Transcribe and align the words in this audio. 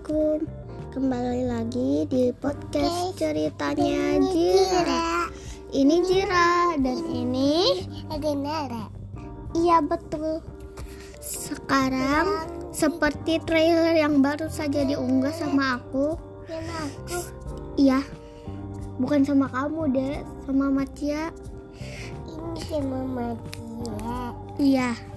Assalamualaikum. 0.00 0.48
Kembali 0.96 1.42
lagi 1.44 1.92
di 2.08 2.32
podcast 2.32 3.20
ceritanya 3.20 4.16
Jira. 4.32 5.28
Ini 5.76 5.96
Jira 6.08 6.72
dan 6.80 7.04
ini 7.04 7.84
Nara. 8.40 8.88
Iya 9.52 9.84
betul. 9.84 10.40
Sekarang 11.20 12.48
seperti 12.72 13.44
trailer 13.44 13.92
yang 13.92 14.24
baru 14.24 14.48
saja 14.48 14.88
diunggah 14.88 15.36
sama 15.36 15.76
aku. 15.76 16.16
Iya. 17.76 18.00
Bukan 18.96 19.20
sama 19.20 19.52
kamu 19.52 19.92
deh 19.92 20.16
Sama 20.48 20.72
Macia 20.72 21.28
ini 22.24 22.60
sama 22.64 23.04
Matia. 23.04 24.32
Iya 24.56 25.09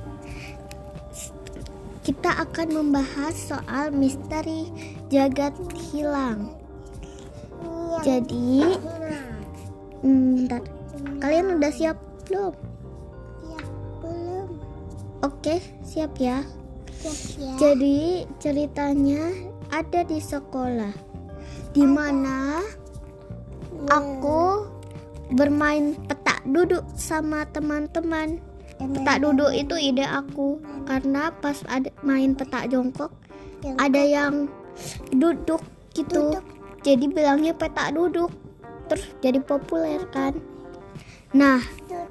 kita 2.03 2.35
akan 2.35 2.67
membahas 2.83 3.31
soal 3.31 3.95
misteri 3.95 4.67
jagat 5.07 5.55
hilang. 5.89 6.51
Jadi, 8.03 8.75
hmm, 10.03 10.43
bentar. 10.43 10.61
Kalian 11.23 11.55
udah 11.55 11.71
siap 11.71 11.95
belum? 12.27 12.51
Ya, 13.47 13.61
belum 14.03 14.47
Oke, 15.23 15.63
siap 15.87 16.19
ya. 16.19 16.43
siap 16.91 17.19
ya. 17.39 17.53
Jadi, 17.55 18.27
ceritanya 18.43 19.31
ada 19.71 20.03
di 20.03 20.19
sekolah. 20.19 20.91
Di 21.71 21.87
mana 21.87 22.59
aku 23.87 24.67
bermain 25.31 25.95
petak 26.11 26.43
duduk 26.43 26.83
sama 26.99 27.47
teman-teman. 27.55 28.43
Petak 28.91 29.17
duduk 29.23 29.51
itu 29.55 29.75
ide 29.79 30.03
aku 30.03 30.59
karena 30.83 31.31
pas 31.39 31.63
ada 31.71 31.87
main 32.03 32.35
petak 32.35 32.67
jongkok 32.67 33.11
Yang 33.63 33.77
ada 33.79 34.01
yang 34.03 34.33
duduk 35.15 35.63
gitu. 35.95 36.33
Duduk. 36.33 36.43
Jadi 36.83 37.05
bilangnya 37.07 37.55
petak 37.55 37.95
duduk. 37.95 38.31
Terus 38.91 39.05
jadi 39.23 39.39
populer 39.39 40.03
kan. 40.11 40.35
Nah, 41.31 41.63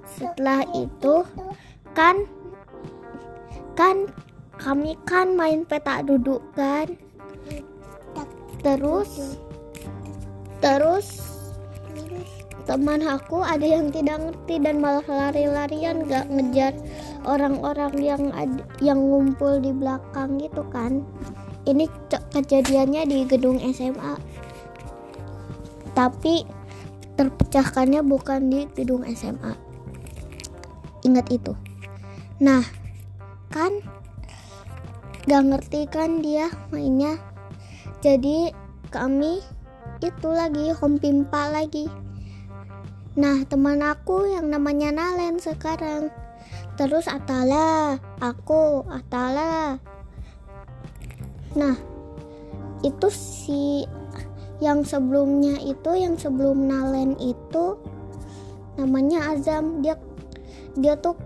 setelah 0.08 0.64
itu 0.72 1.22
kan 1.92 2.24
kan 3.76 4.08
kami 4.56 4.96
kan 5.04 5.36
main 5.36 5.68
petak 5.68 6.08
duduk 6.08 6.40
kan. 6.56 6.96
Terus 8.62 9.36
terus 10.62 11.31
teman 12.62 13.02
aku 13.02 13.42
ada 13.42 13.66
yang 13.66 13.90
tidak 13.90 14.22
ngerti 14.22 14.62
dan 14.62 14.78
malah 14.78 15.04
lari-larian 15.06 16.06
gak 16.06 16.30
ngejar 16.30 16.72
orang-orang 17.26 17.94
yang 17.98 18.22
ad- 18.34 18.66
yang 18.78 18.98
ngumpul 19.02 19.58
di 19.58 19.74
belakang 19.74 20.38
gitu 20.38 20.62
kan. 20.70 21.02
Ini 21.66 21.86
ke- 22.10 22.22
kejadiannya 22.34 23.02
di 23.06 23.18
gedung 23.26 23.58
SMA 23.62 24.18
tapi 25.92 26.48
terpecahkannya 27.20 28.00
bukan 28.00 28.48
di 28.48 28.64
gedung 28.72 29.04
SMA 29.04 29.52
ingat 31.04 31.28
itu. 31.28 31.52
Nah 32.40 32.64
kan 33.52 33.82
gak 35.28 35.44
ngerti 35.44 35.86
kan 35.90 36.24
dia 36.24 36.48
mainnya. 36.72 37.18
Jadi 38.02 38.50
kami 38.90 39.38
itu 40.02 40.28
lagi 40.30 40.74
home 40.74 40.98
pimpa 40.98 41.52
lagi 41.52 41.86
Nah, 43.12 43.44
teman 43.44 43.84
aku 43.84 44.24
yang 44.24 44.48
namanya 44.48 44.88
Nalen 44.88 45.36
sekarang. 45.36 46.08
Terus 46.80 47.04
Atala, 47.04 48.00
aku, 48.16 48.88
Atala. 48.88 49.76
Nah, 51.52 51.76
itu 52.80 53.08
si 53.12 53.84
yang 54.64 54.80
sebelumnya 54.80 55.60
itu, 55.60 55.92
yang 55.92 56.16
sebelum 56.16 56.64
Nalen 56.64 57.20
itu 57.20 57.76
namanya 58.80 59.36
Azam. 59.36 59.84
Dia 59.84 60.00
dia 60.72 60.96
tuh 60.96 61.20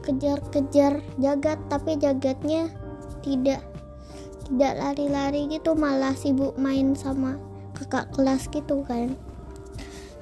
kejar-kejar 0.00 1.04
jagat, 1.20 1.60
tapi 1.68 2.00
jagatnya 2.00 2.72
tidak 3.20 3.60
tidak 4.48 4.72
lari-lari 4.80 5.52
gitu, 5.52 5.76
malah 5.76 6.16
sibuk 6.16 6.56
main 6.56 6.96
sama 6.96 7.36
kakak 7.76 8.08
kelas 8.16 8.48
gitu 8.48 8.80
kan. 8.88 9.12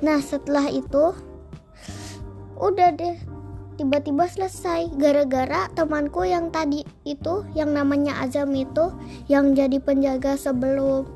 Nah 0.02 0.18
setelah 0.18 0.66
itu 0.72 1.14
udah 2.58 2.90
deh 2.94 3.16
tiba-tiba 3.74 4.26
selesai. 4.30 4.94
Gara-gara 4.98 5.66
temanku 5.74 6.22
yang 6.26 6.50
tadi 6.54 6.86
itu 7.06 7.46
yang 7.54 7.74
namanya 7.74 8.22
Azam 8.22 8.54
itu 8.54 8.94
yang 9.30 9.54
jadi 9.54 9.78
penjaga 9.82 10.38
sebelum 10.38 11.06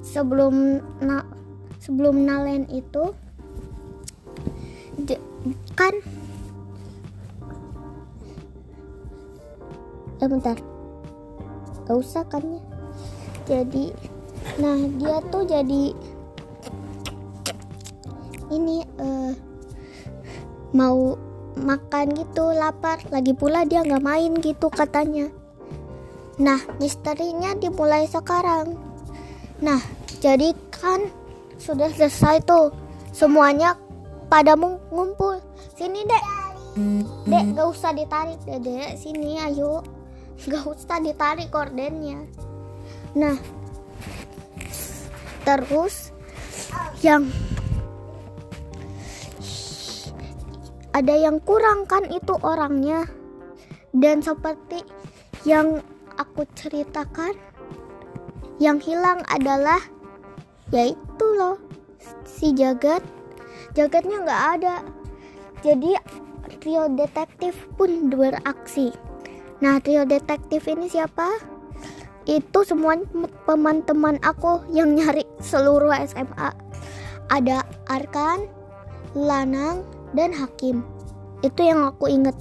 sebelum 0.00 0.80
na, 1.00 1.24
sebelum 1.80 2.28
Nalen 2.28 2.68
itu 2.68 3.12
kan 5.72 5.94
eh 10.22 10.28
bentar. 10.28 10.56
Gak 11.82 11.98
usah 11.98 12.22
kan 12.30 12.44
ya. 12.46 12.62
Jadi 13.42 13.90
nah 14.60 14.78
dia 15.00 15.18
tuh 15.32 15.42
jadi 15.48 15.96
ini 18.52 18.84
eh, 18.84 19.32
mau 20.76 21.16
makan 21.56 22.16
gitu 22.16 22.52
lapar. 22.52 23.00
Lagi 23.08 23.32
pula 23.36 23.64
dia 23.64 23.84
nggak 23.84 24.04
main 24.04 24.32
gitu 24.40 24.68
katanya. 24.72 25.28
Nah 26.40 26.60
misterinya 26.80 27.52
dimulai 27.56 28.08
sekarang. 28.08 28.76
Nah 29.60 29.80
jadi 30.20 30.56
kan 30.72 31.08
sudah 31.60 31.92
selesai 31.92 32.44
tuh. 32.44 32.72
Semuanya 33.12 33.76
pada 34.32 34.56
ngumpul. 34.56 35.40
Sini 35.76 36.04
dek. 36.08 36.24
Dek 37.28 37.44
gak 37.52 37.68
usah 37.68 37.92
ditarik. 37.92 38.40
Deh 38.48 38.60
dek 38.60 38.96
sini 38.96 39.36
ayo. 39.40 39.84
Gak 40.48 40.64
usah 40.66 40.98
ditarik 40.98 41.52
kordennya. 41.52 42.24
Nah 43.14 43.36
terus 45.44 46.14
yang 47.02 47.28
ada 50.92 51.14
yang 51.16 51.40
kurang 51.42 51.88
kan 51.88 52.04
itu 52.08 52.36
orangnya. 52.40 53.08
Dan 53.92 54.24
seperti 54.24 54.80
yang 55.44 55.84
aku 56.16 56.48
ceritakan 56.56 57.36
yang 58.56 58.80
hilang 58.80 59.20
adalah 59.28 59.80
yaitu 60.72 61.26
loh 61.36 61.60
si 62.24 62.52
jagat. 62.56 63.04
Jagatnya 63.76 64.24
nggak 64.24 64.44
ada. 64.60 64.76
Jadi 65.64 65.96
trio 66.60 66.88
detektif 66.92 67.56
pun 67.76 68.12
beraksi. 68.12 68.92
Nah 69.60 69.80
trio 69.80 70.04
detektif 70.04 70.68
ini 70.68 70.88
siapa? 70.88 71.28
Itu 72.22 72.62
semua 72.62 72.94
teman-teman 73.48 74.22
aku 74.22 74.62
yang 74.70 74.94
nyari 74.94 75.26
seluruh 75.42 75.90
SMA 76.06 76.54
ada 77.32 77.64
Arkan 77.88 78.46
Lanang 79.16 79.82
dan 80.12 80.32
Hakim. 80.32 80.84
Itu 81.42 81.60
yang 81.64 81.90
aku 81.90 82.08
inget. 82.08 82.36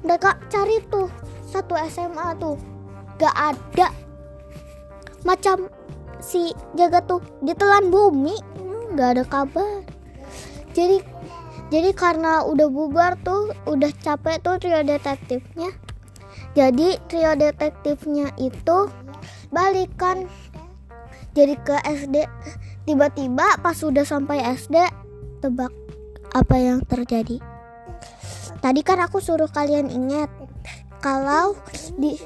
Mereka 0.00 0.40
cari 0.48 0.80
tuh 0.88 1.12
satu 1.44 1.76
SMA 1.90 2.38
tuh, 2.40 2.56
gak 3.20 3.34
ada. 3.36 3.92
Macam 5.26 5.68
si 6.22 6.56
jaga 6.78 7.04
tuh 7.04 7.20
ditelan 7.44 7.92
bumi, 7.92 8.38
gak 8.96 9.18
ada 9.18 9.24
kabar. 9.28 9.84
Jadi 10.72 11.02
jadi 11.70 11.94
karena 11.94 12.42
udah 12.42 12.66
bubar 12.66 13.14
tuh, 13.22 13.54
udah 13.66 13.90
capek 14.02 14.42
tuh 14.42 14.58
trio 14.58 14.82
detektifnya. 14.82 15.70
Jadi 16.58 16.98
trio 17.06 17.38
detektifnya 17.38 18.34
itu 18.42 18.90
balikan 19.54 20.26
jadi 21.30 21.54
ke 21.62 21.78
SD. 21.86 22.26
Tiba-tiba 22.90 23.62
pas 23.62 23.76
sudah 23.78 24.02
sampai 24.02 24.42
SD, 24.58 24.82
tebak 25.38 25.70
apa 26.34 26.56
yang 26.58 26.82
terjadi. 26.86 27.42
Tadi 28.60 28.80
kan 28.84 29.00
aku 29.00 29.18
suruh 29.18 29.48
kalian 29.48 29.88
ingat 29.88 30.28
kalau 31.00 31.56
di 31.96 32.20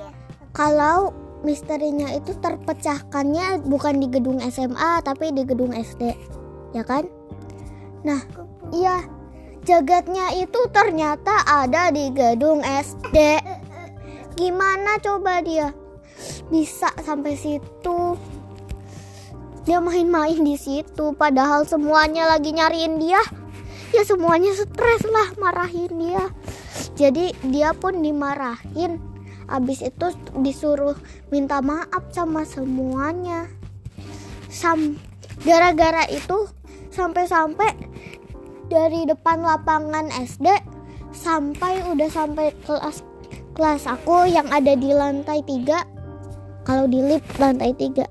kalau 0.50 1.14
misterinya 1.46 2.10
itu 2.10 2.34
terpecahkannya 2.40 3.62
bukan 3.68 4.02
di 4.02 4.08
gedung 4.10 4.42
SMA 4.42 5.04
tapi 5.04 5.30
di 5.30 5.46
gedung 5.46 5.70
SD, 5.70 6.16
ya 6.74 6.82
kan? 6.82 7.06
Nah, 8.02 8.20
iya 8.74 9.04
jagatnya 9.62 10.34
itu 10.36 10.58
ternyata 10.74 11.44
ada 11.46 11.94
di 11.94 12.10
gedung 12.10 12.64
SD. 12.64 13.38
Gimana 14.34 14.98
coba 14.98 15.38
dia 15.44 15.70
bisa 16.50 16.90
sampai 17.04 17.38
situ? 17.38 18.18
Dia 19.64 19.80
main-main 19.80 20.44
di 20.44 20.58
situ 20.60 21.14
padahal 21.16 21.64
semuanya 21.64 22.28
lagi 22.28 22.52
nyariin 22.52 23.00
dia 23.00 23.22
ya 23.94 24.02
semuanya 24.02 24.50
stres 24.50 25.06
lah 25.06 25.30
marahin 25.38 25.94
dia. 25.94 26.26
Jadi 26.98 27.30
dia 27.46 27.70
pun 27.70 28.02
dimarahin. 28.02 28.98
Abis 29.46 29.86
itu 29.86 30.10
disuruh 30.42 30.98
minta 31.30 31.62
maaf 31.62 32.10
sama 32.10 32.42
semuanya. 32.42 33.46
Sam 34.50 34.98
gara-gara 35.46 36.10
itu 36.10 36.50
sampai-sampai 36.90 37.70
dari 38.66 39.06
depan 39.06 39.42
lapangan 39.44 40.08
SD 40.10 40.48
sampai 41.14 41.84
udah 41.94 42.10
sampai 42.10 42.50
kelas 42.66 43.06
kelas 43.54 43.86
aku 43.86 44.26
yang 44.26 44.50
ada 44.50 44.74
di 44.74 44.90
lantai 44.90 45.38
3 45.46 46.66
kalau 46.66 46.90
di 46.90 46.98
lift 46.98 47.28
lantai 47.38 47.70
3 47.70 48.02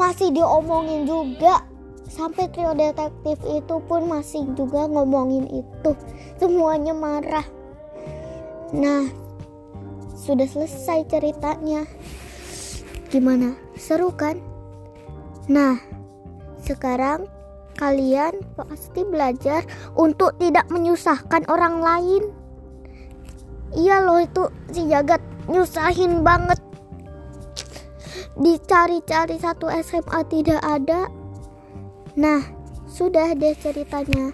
masih 0.00 0.32
diomongin 0.32 1.04
juga 1.04 1.60
sampai 2.14 2.46
trio 2.54 2.70
detektif 2.78 3.42
itu 3.42 3.76
pun 3.90 4.06
masih 4.06 4.46
juga 4.54 4.86
ngomongin 4.86 5.50
itu. 5.50 5.90
Semuanya 6.38 6.94
marah. 6.94 7.42
Nah 8.70 9.10
sudah 10.14 10.46
selesai 10.46 11.10
ceritanya. 11.10 11.82
Gimana? 13.10 13.58
Seru 13.74 14.14
kan? 14.14 14.38
Nah 15.50 15.82
sekarang 16.62 17.26
kalian 17.74 18.38
pasti 18.54 19.02
belajar 19.02 19.66
untuk 19.98 20.38
tidak 20.38 20.70
menyusahkan 20.70 21.42
orang 21.50 21.82
lain. 21.82 22.22
Iya 23.74 24.06
loh 24.06 24.22
itu 24.22 24.46
si 24.70 24.86
jagat 24.86 25.18
nyusahin 25.50 26.22
banget. 26.22 26.62
Dicari-cari 28.38 29.38
satu 29.38 29.66
SMA 29.82 30.20
tidak 30.30 30.62
ada 30.62 31.10
nah 32.14 32.40
sudah 32.88 33.34
deh 33.34 33.54
ceritanya. 33.58 34.30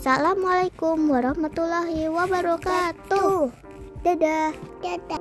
Assalamualaikum 0.00 0.96
warahmatullahi 1.12 2.08
wabarakatuh. 2.08 3.52
Dadah. 4.00 4.56
Dadah. 4.80 5.19